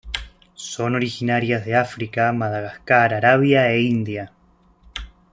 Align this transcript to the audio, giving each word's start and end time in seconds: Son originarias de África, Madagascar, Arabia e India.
Son 0.55 0.95
originarias 0.95 1.63
de 1.63 1.75
África, 1.75 2.33
Madagascar, 2.33 3.13
Arabia 3.13 3.69
e 3.71 3.83
India. 3.83 4.31